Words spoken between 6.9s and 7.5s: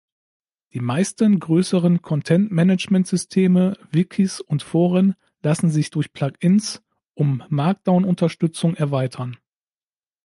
um